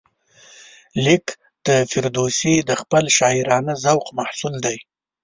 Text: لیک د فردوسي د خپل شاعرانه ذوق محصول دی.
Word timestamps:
لیک 1.05 1.25
د 1.65 1.67
فردوسي 1.91 2.55
د 2.69 2.71
خپل 2.81 3.03
شاعرانه 3.17 3.73
ذوق 3.83 4.05
محصول 4.19 4.53
دی. 4.65 4.77